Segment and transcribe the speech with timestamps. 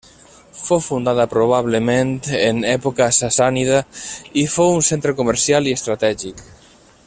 [0.59, 3.83] Fou fundada probablement en època sassànida
[4.45, 6.45] i fou un centre comercial i estratègic.